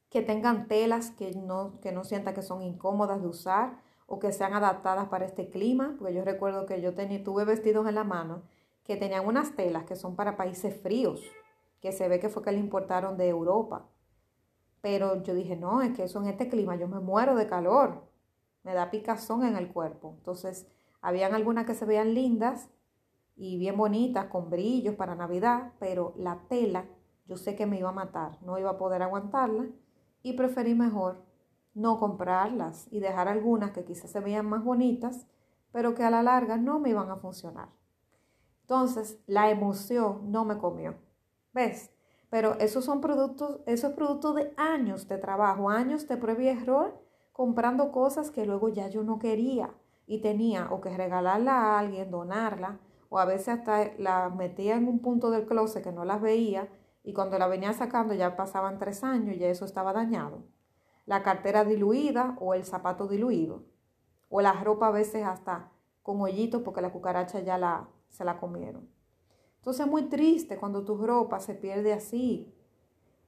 que 0.09 0.21
tengan 0.21 0.67
telas 0.67 1.11
que 1.11 1.31
no, 1.31 1.79
que 1.79 1.93
no 1.93 2.03
sienta 2.03 2.33
que 2.33 2.41
son 2.41 2.61
incómodas 2.61 3.21
de 3.21 3.29
usar 3.29 3.79
o 4.07 4.19
que 4.19 4.33
sean 4.33 4.53
adaptadas 4.53 5.07
para 5.07 5.23
este 5.23 5.49
clima, 5.49 5.95
porque 5.97 6.13
yo 6.13 6.25
recuerdo 6.25 6.65
que 6.65 6.81
yo 6.81 6.95
tenía, 6.95 7.23
tuve 7.23 7.45
vestidos 7.45 7.87
en 7.87 7.95
la 7.95 8.03
mano 8.03 8.41
que 8.83 8.97
tenían 8.97 9.25
unas 9.25 9.55
telas 9.55 9.85
que 9.85 9.95
son 9.95 10.17
para 10.17 10.35
países 10.35 10.75
fríos, 10.81 11.23
que 11.79 11.93
se 11.93 12.09
ve 12.09 12.19
que 12.19 12.27
fue 12.27 12.43
que 12.43 12.51
le 12.51 12.59
importaron 12.59 13.15
de 13.15 13.29
Europa. 13.29 13.87
Pero 14.81 15.23
yo 15.23 15.33
dije, 15.33 15.55
no, 15.55 15.81
es 15.81 15.95
que 15.95 16.03
eso 16.03 16.21
en 16.21 16.27
este 16.27 16.49
clima 16.49 16.75
yo 16.75 16.89
me 16.89 16.99
muero 16.99 17.35
de 17.35 17.47
calor, 17.47 18.03
me 18.63 18.73
da 18.73 18.91
picazón 18.91 19.45
en 19.45 19.55
el 19.55 19.71
cuerpo. 19.71 20.13
Entonces, 20.17 20.67
habían 20.99 21.33
algunas 21.33 21.65
que 21.65 21.73
se 21.73 21.85
veían 21.85 22.13
lindas, 22.13 22.67
y 23.41 23.57
bien 23.57 23.75
bonitas, 23.75 24.27
con 24.27 24.51
brillos 24.51 24.93
para 24.93 25.15
Navidad, 25.15 25.71
pero 25.79 26.13
la 26.15 26.41
tela 26.47 26.85
yo 27.25 27.37
sé 27.37 27.55
que 27.55 27.65
me 27.65 27.79
iba 27.79 27.89
a 27.89 27.91
matar, 27.91 28.37
no 28.43 28.59
iba 28.59 28.69
a 28.69 28.77
poder 28.77 29.01
aguantarla 29.01 29.65
y 30.21 30.33
preferí 30.33 30.75
mejor 30.75 31.23
no 31.73 31.97
comprarlas 31.97 32.87
y 32.91 32.99
dejar 32.99 33.27
algunas 33.27 33.71
que 33.71 33.83
quizás 33.83 34.11
se 34.11 34.19
veían 34.19 34.45
más 34.45 34.63
bonitas, 34.63 35.25
pero 35.71 35.95
que 35.95 36.03
a 36.03 36.11
la 36.11 36.21
larga 36.21 36.57
no 36.57 36.79
me 36.79 36.91
iban 36.91 37.09
a 37.09 37.15
funcionar. 37.15 37.69
Entonces, 38.61 39.19
la 39.25 39.49
emoción 39.49 40.31
no 40.31 40.45
me 40.45 40.59
comió. 40.59 40.93
¿Ves? 41.51 41.89
Pero 42.29 42.59
esos 42.59 42.85
son 42.85 43.01
productos, 43.01 43.61
esos 43.65 43.93
productos 43.93 44.35
de 44.35 44.53
años 44.55 45.07
de 45.07 45.17
trabajo, 45.17 45.71
años 45.71 46.07
de 46.07 46.17
prueba 46.17 46.43
y 46.43 46.49
error, 46.49 47.01
comprando 47.33 47.91
cosas 47.91 48.29
que 48.29 48.45
luego 48.45 48.69
ya 48.69 48.87
yo 48.87 49.01
no 49.01 49.17
quería 49.17 49.73
y 50.05 50.21
tenía 50.21 50.67
o 50.69 50.79
que 50.79 50.95
regalarla 50.95 51.53
a 51.53 51.79
alguien, 51.79 52.11
donarla, 52.11 52.79
o 53.13 53.19
a 53.19 53.25
veces 53.25 53.49
hasta 53.49 53.91
las 53.97 54.33
metía 54.33 54.77
en 54.77 54.87
un 54.87 54.99
punto 54.99 55.31
del 55.31 55.45
closet 55.45 55.83
que 55.83 55.91
no 55.91 56.05
las 56.05 56.21
veía 56.21 56.69
y 57.03 57.11
cuando 57.11 57.37
la 57.37 57.47
venía 57.47 57.73
sacando 57.73 58.13
ya 58.13 58.37
pasaban 58.37 58.79
tres 58.79 59.03
años 59.03 59.35
y 59.35 59.39
ya 59.39 59.49
eso 59.49 59.65
estaba 59.65 59.91
dañado. 59.91 60.45
La 61.05 61.21
cartera 61.21 61.65
diluida 61.65 62.37
o 62.39 62.53
el 62.53 62.63
zapato 62.63 63.09
diluido. 63.09 63.65
O 64.29 64.39
la 64.39 64.53
ropa 64.53 64.87
a 64.87 64.91
veces 64.91 65.25
hasta 65.25 65.73
con 66.01 66.21
hoyitos 66.21 66.61
porque 66.61 66.79
la 66.79 66.93
cucaracha 66.93 67.41
ya 67.41 67.57
la, 67.57 67.89
se 68.07 68.23
la 68.23 68.39
comieron. 68.39 68.87
Entonces 69.57 69.85
es 69.85 69.91
muy 69.91 70.03
triste 70.03 70.55
cuando 70.55 70.85
tu 70.85 70.95
ropa 70.95 71.41
se 71.41 71.53
pierde 71.53 71.91
así. 71.91 72.55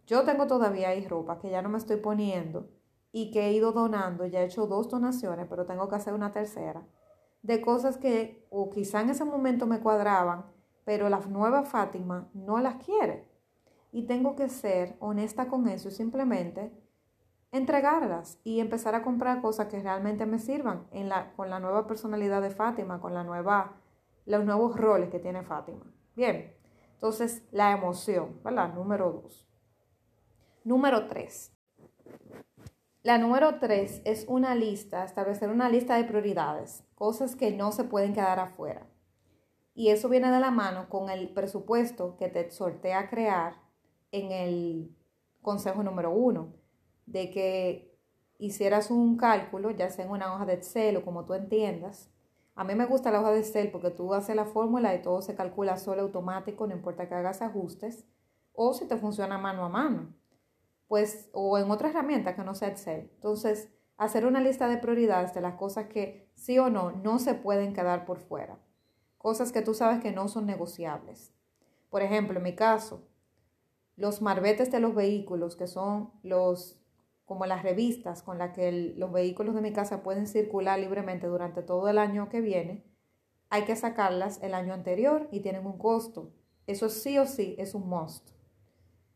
Yo 0.08 0.24
tengo 0.24 0.48
todavía 0.48 0.90
ahí 0.90 1.06
ropa 1.06 1.40
que 1.40 1.50
ya 1.50 1.62
no 1.62 1.68
me 1.68 1.78
estoy 1.78 1.98
poniendo 1.98 2.70
y 3.12 3.32
que 3.32 3.48
he 3.48 3.52
ido 3.52 3.74
donando, 3.74 4.26
ya 4.28 4.44
he 4.44 4.46
hecho 4.46 4.66
dos 4.66 4.88
donaciones, 4.88 5.46
pero 5.50 5.66
tengo 5.66 5.90
que 5.90 5.96
hacer 5.98 6.14
una 6.14 6.32
tercera 6.32 6.88
de 7.44 7.62
cosas 7.62 7.98
que 7.98 8.48
o 8.50 8.70
quizá 8.70 9.02
en 9.02 9.12
ese 9.12 9.26
momento 9.26 9.68
me 9.68 9.82
cuadraban, 9.82 10.46
pero 10.86 11.10
la 11.10 11.20
nueva 11.20 11.64
Fátima 11.64 12.30
no 12.34 12.60
las 12.60 12.84
quiere. 12.84 13.30
Y 13.92 14.08
tengo 14.08 14.36
que 14.36 14.50
ser 14.50 14.96
honesta 15.00 15.48
con 15.48 15.68
eso 15.68 15.90
y 15.90 15.92
simplemente 15.92 16.72
entregarlas 17.52 18.40
y 18.44 18.60
empezar 18.60 18.96
a 18.96 19.04
comprar 19.04 19.42
cosas 19.42 19.68
que 19.68 19.80
realmente 19.80 20.26
me 20.26 20.40
sirvan 20.40 20.88
en 20.92 21.10
la, 21.10 21.34
con 21.34 21.52
la 21.52 21.60
nueva 21.60 21.86
personalidad 21.86 22.42
de 22.42 22.50
Fátima, 22.50 23.00
con 23.00 23.14
la 23.14 23.24
nueva, 23.24 23.76
los 24.26 24.44
nuevos 24.44 24.76
roles 24.76 25.10
que 25.10 25.20
tiene 25.20 25.44
Fátima. 25.44 25.86
Bien, 26.16 26.56
entonces 26.94 27.44
la 27.52 27.72
emoción, 27.72 28.40
¿verdad? 28.44 28.74
Número 28.74 29.12
dos. 29.12 29.48
Número 30.64 31.08
tres. 31.08 31.54
La 33.04 33.18
número 33.18 33.60
tres 33.60 34.02
es 34.06 34.24
una 34.30 34.56
lista, 34.56 35.04
establecer 35.04 35.50
una 35.50 35.68
lista 35.68 35.98
de 35.98 36.06
prioridades, 36.06 36.86
cosas 36.96 37.36
que 37.36 37.52
no 37.52 37.74
se 37.74 37.84
pueden 37.84 38.14
quedar 38.14 38.40
afuera. 38.40 38.88
Y 39.76 39.90
eso 39.90 40.08
viene 40.08 40.32
de 40.32 40.40
la 40.40 40.52
mano 40.52 40.88
con 40.88 41.10
el 41.10 41.34
presupuesto 41.34 42.16
que 42.16 42.30
te 42.30 42.40
exhorté 42.40 42.94
a 42.94 43.10
crear 43.10 43.56
en 44.14 44.32
el 44.32 44.96
consejo 45.42 45.84
número 45.84 46.12
uno, 46.12 46.54
de 47.06 47.30
que 47.30 47.94
hicieras 48.38 48.90
un 48.90 49.18
cálculo, 49.18 49.72
ya 49.72 49.90
sea 49.90 50.06
en 50.06 50.12
una 50.12 50.34
hoja 50.34 50.46
de 50.46 50.54
Excel 50.54 50.96
o 50.96 51.04
como 51.04 51.26
tú 51.26 51.34
entiendas, 51.34 52.10
A 52.56 52.64
mí 52.64 52.76
me 52.76 52.86
gusta 52.86 53.12
la 53.12 53.20
hoja 53.20 53.32
de 53.32 53.40
Excel 53.40 53.72
porque 53.72 53.90
tú 53.90 54.14
haces 54.14 54.36
la 54.36 54.46
fórmula 54.46 54.96
y 54.96 55.02
todo 55.02 55.22
se 55.22 55.36
calcula 55.36 55.78
solo 55.78 56.04
automático, 56.04 56.68
no 56.68 56.74
importa 56.74 57.10
que 57.10 57.16
hagas 57.16 57.42
ajustes, 57.42 58.06
o 58.54 58.74
si 58.74 58.88
te 58.88 58.96
funciona 58.96 59.38
mano 59.38 59.66
a 59.66 59.70
mano, 59.70 60.14
pues, 60.88 61.30
o 61.34 61.58
en 61.58 61.70
otra 61.72 61.90
herramienta 61.90 62.36
que 62.36 62.44
no 62.44 62.56
sea 62.56 62.70
Excel. 62.70 63.10
Entonces, 63.16 63.70
hacer 63.98 64.26
una 64.26 64.42
lista 64.42 64.68
de 64.68 64.78
prioridades 64.78 65.34
de 65.34 65.42
las 65.42 65.56
cosas 65.56 65.88
que 65.88 66.30
sí 66.36 66.60
o 66.60 66.70
no 66.70 66.92
no 66.92 67.20
se 67.20 67.36
pueden 67.36 67.74
quedar 67.74 68.06
por 68.06 68.20
fuera, 68.20 68.60
cosas 69.18 69.52
que 69.52 69.62
tú 69.62 69.74
sabes 69.74 70.02
que 70.02 70.12
no 70.12 70.28
son 70.28 70.46
negociables. 70.46 71.34
Por 71.90 72.02
ejemplo, 72.02 72.38
en 72.38 72.44
mi 72.44 72.56
caso, 72.56 73.08
los 73.96 74.22
marbetes 74.22 74.72
de 74.72 74.80
los 74.80 74.96
vehículos, 74.96 75.56
que 75.56 75.68
son 75.68 76.12
los 76.24 76.80
como 77.26 77.46
las 77.46 77.64
revistas 77.64 78.22
con 78.22 78.38
las 78.38 78.54
que 78.54 78.94
los 78.98 79.12
vehículos 79.12 79.56
de 79.56 79.62
mi 79.62 79.72
casa 79.72 80.04
pueden 80.04 80.28
circular 80.28 80.78
libremente 80.80 81.28
durante 81.28 81.62
todo 81.62 81.88
el 81.88 81.98
año 81.98 82.28
que 82.30 82.42
viene, 82.42 82.84
hay 83.50 83.64
que 83.64 83.76
sacarlas 83.76 84.42
el 84.42 84.54
año 84.54 84.74
anterior 84.74 85.30
y 85.32 85.40
tienen 85.40 85.66
un 85.66 85.78
costo. 85.78 86.34
Eso 86.68 86.90
sí 86.90 87.18
o 87.18 87.26
sí 87.26 87.56
es 87.58 87.76
un 87.76 87.88
must. 87.88 88.32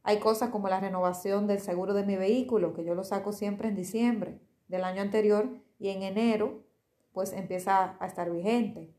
Hay 0.07 0.19
cosas 0.19 0.51
como 0.51 0.69
la 0.69 0.79
renovación 0.79 1.47
del 1.47 1.59
seguro 1.59 1.93
de 1.93 2.05
mi 2.05 2.15
vehículo, 2.15 2.73
que 2.73 2.85
yo 2.85 2.95
lo 2.95 3.03
saco 3.03 3.33
siempre 3.33 3.67
en 3.67 3.75
diciembre 3.75 4.39
del 4.69 4.85
año 4.85 5.01
anterior 5.01 5.49
y 5.79 5.89
en 5.89 6.01
enero 6.01 6.63
pues 7.11 7.33
empieza 7.33 7.97
a 7.99 8.07
estar 8.07 8.31
vigente. 8.31 8.95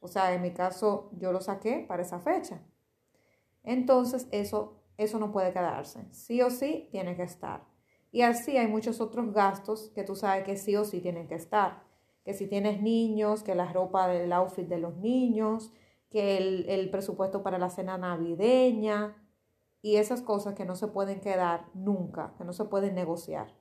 O 0.00 0.08
sea, 0.08 0.32
en 0.32 0.40
mi 0.40 0.52
caso 0.52 1.10
yo 1.18 1.30
lo 1.30 1.42
saqué 1.42 1.84
para 1.86 2.04
esa 2.04 2.20
fecha. 2.20 2.62
Entonces 3.64 4.28
eso, 4.30 4.80
eso 4.96 5.18
no 5.18 5.30
puede 5.30 5.52
quedarse. 5.52 6.06
Sí 6.10 6.40
o 6.40 6.48
sí 6.48 6.88
tiene 6.90 7.16
que 7.16 7.24
estar. 7.24 7.66
Y 8.10 8.22
así 8.22 8.56
hay 8.56 8.66
muchos 8.66 9.02
otros 9.02 9.34
gastos 9.34 9.90
que 9.94 10.04
tú 10.04 10.16
sabes 10.16 10.44
que 10.44 10.56
sí 10.56 10.74
o 10.74 10.86
sí 10.86 11.02
tienen 11.02 11.28
que 11.28 11.34
estar. 11.34 11.82
Que 12.24 12.32
si 12.32 12.46
tienes 12.46 12.80
niños, 12.80 13.42
que 13.42 13.54
la 13.54 13.70
ropa 13.70 14.08
del 14.08 14.32
outfit 14.32 14.66
de 14.66 14.78
los 14.78 14.96
niños, 14.96 15.70
que 16.08 16.38
el, 16.38 16.64
el 16.70 16.88
presupuesto 16.88 17.42
para 17.42 17.58
la 17.58 17.68
cena 17.68 17.98
navideña 17.98 19.16
y 19.82 19.96
esas 19.96 20.22
cosas 20.22 20.54
que 20.54 20.64
no 20.64 20.76
se 20.76 20.88
pueden 20.88 21.20
quedar 21.20 21.66
nunca, 21.74 22.34
que 22.38 22.44
no 22.44 22.52
se 22.52 22.64
pueden 22.64 22.94
negociar. 22.94 23.54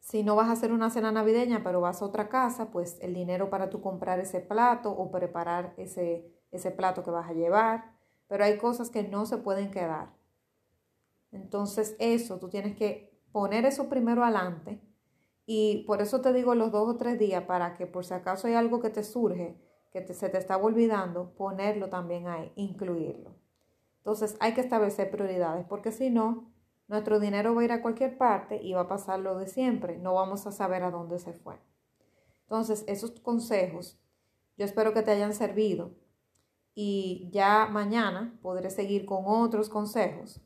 Si 0.00 0.22
no 0.22 0.36
vas 0.36 0.48
a 0.48 0.52
hacer 0.52 0.72
una 0.72 0.90
cena 0.90 1.10
navideña, 1.10 1.62
pero 1.64 1.80
vas 1.80 2.00
a 2.00 2.04
otra 2.04 2.28
casa, 2.28 2.70
pues 2.70 2.98
el 3.00 3.12
dinero 3.12 3.50
para 3.50 3.70
tú 3.70 3.80
comprar 3.80 4.20
ese 4.20 4.40
plato 4.40 4.92
o 4.92 5.10
preparar 5.10 5.74
ese, 5.76 6.32
ese 6.52 6.70
plato 6.70 7.02
que 7.02 7.10
vas 7.10 7.28
a 7.28 7.34
llevar. 7.34 7.96
Pero 8.28 8.44
hay 8.44 8.56
cosas 8.58 8.88
que 8.90 9.02
no 9.02 9.26
se 9.26 9.38
pueden 9.38 9.70
quedar. 9.72 10.14
Entonces 11.32 11.96
eso, 11.98 12.38
tú 12.38 12.48
tienes 12.48 12.76
que 12.76 13.20
poner 13.32 13.66
eso 13.66 13.88
primero 13.88 14.22
adelante 14.22 14.80
y 15.44 15.84
por 15.86 16.02
eso 16.02 16.20
te 16.20 16.32
digo 16.32 16.54
los 16.54 16.72
dos 16.72 16.88
o 16.88 16.96
tres 16.96 17.18
días 17.18 17.44
para 17.44 17.74
que 17.74 17.86
por 17.86 18.04
si 18.04 18.14
acaso 18.14 18.46
hay 18.46 18.54
algo 18.54 18.80
que 18.80 18.90
te 18.90 19.04
surge, 19.04 19.56
que 19.92 20.06
se 20.12 20.28
te 20.28 20.38
está 20.38 20.56
olvidando, 20.56 21.34
ponerlo 21.36 21.88
también 21.88 22.26
ahí, 22.26 22.52
incluirlo. 22.56 23.34
Entonces 24.06 24.36
hay 24.38 24.54
que 24.54 24.60
establecer 24.60 25.10
prioridades 25.10 25.66
porque 25.66 25.90
si 25.90 26.10
no, 26.10 26.48
nuestro 26.86 27.18
dinero 27.18 27.52
va 27.54 27.62
a 27.62 27.64
ir 27.64 27.72
a 27.72 27.82
cualquier 27.82 28.16
parte 28.16 28.62
y 28.62 28.72
va 28.72 28.82
a 28.82 28.88
pasar 28.88 29.18
lo 29.18 29.36
de 29.36 29.48
siempre, 29.48 29.98
no 29.98 30.14
vamos 30.14 30.46
a 30.46 30.52
saber 30.52 30.84
a 30.84 30.92
dónde 30.92 31.18
se 31.18 31.32
fue. 31.32 31.56
Entonces 32.42 32.84
esos 32.86 33.10
consejos 33.20 33.98
yo 34.56 34.64
espero 34.64 34.94
que 34.94 35.02
te 35.02 35.10
hayan 35.10 35.34
servido 35.34 35.90
y 36.74 37.28
ya 37.32 37.66
mañana 37.66 38.38
podré 38.40 38.70
seguir 38.70 39.04
con 39.04 39.24
otros 39.26 39.68
consejos 39.68 40.40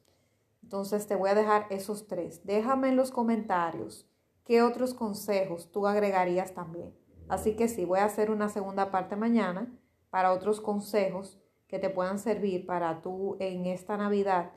entonces 0.71 1.09
te 1.09 1.17
voy 1.17 1.31
a 1.31 1.35
dejar 1.35 1.67
esos 1.71 2.07
tres. 2.07 2.47
Déjame 2.47 2.91
en 2.91 2.97
los 2.97 3.11
comentarios 3.11 4.09
qué 4.45 4.63
otros 4.63 4.95
consejos 4.95 5.73
tú 5.73 5.89
agregarías 5.89 6.55
también. 6.55 6.97
Así 7.29 7.57
que 7.57 7.67
sí, 7.67 7.85
voy 7.85 7.99
a 7.99 8.05
hacer 8.05 8.31
una 8.31 8.49
segunda 8.49 8.93
parte 8.93 9.17
mañana 9.17 9.77
para 10.11 10.33
otros 10.33 10.61
consejos 10.61 11.41
que 11.71 11.79
te 11.79 11.89
puedan 11.89 12.19
servir 12.19 12.67
para 12.67 13.01
tú 13.01 13.37
en 13.39 13.65
esta 13.65 13.97
Navidad 13.97 14.51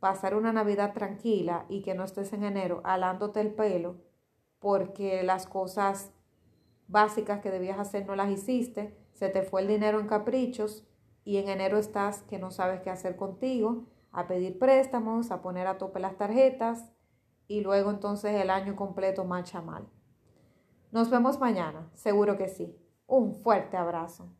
pasar 0.00 0.34
una 0.34 0.50
Navidad 0.50 0.94
tranquila 0.94 1.66
y 1.68 1.82
que 1.82 1.94
no 1.94 2.04
estés 2.04 2.32
en 2.32 2.42
enero 2.42 2.80
alándote 2.84 3.42
el 3.42 3.52
pelo 3.52 3.96
porque 4.58 5.22
las 5.22 5.46
cosas 5.46 6.12
básicas 6.88 7.40
que 7.40 7.50
debías 7.50 7.78
hacer 7.78 8.06
no 8.06 8.16
las 8.16 8.30
hiciste, 8.30 8.96
se 9.12 9.28
te 9.28 9.42
fue 9.42 9.60
el 9.60 9.68
dinero 9.68 10.00
en 10.00 10.06
caprichos 10.06 10.86
y 11.22 11.36
en 11.36 11.50
enero 11.50 11.76
estás 11.76 12.22
que 12.22 12.38
no 12.38 12.50
sabes 12.50 12.80
qué 12.80 12.88
hacer 12.88 13.16
contigo 13.16 13.84
a 14.10 14.26
pedir 14.26 14.58
préstamos, 14.58 15.30
a 15.30 15.42
poner 15.42 15.66
a 15.66 15.76
tope 15.76 16.00
las 16.00 16.16
tarjetas 16.16 16.94
y 17.46 17.60
luego 17.60 17.90
entonces 17.90 18.34
el 18.40 18.48
año 18.48 18.74
completo 18.74 19.24
marcha 19.24 19.60
mal. 19.60 19.86
Nos 20.92 21.10
vemos 21.10 21.38
mañana, 21.38 21.90
seguro 21.92 22.38
que 22.38 22.48
sí. 22.48 22.74
Un 23.06 23.34
fuerte 23.34 23.76
abrazo. 23.76 24.36